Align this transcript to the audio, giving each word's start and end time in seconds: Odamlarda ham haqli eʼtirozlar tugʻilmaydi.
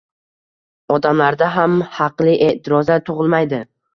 Odamlarda 0.95 1.49
ham 1.57 1.77
haqli 1.99 2.35
eʼtirozlar 2.47 3.07
tugʻilmaydi. 3.11 3.63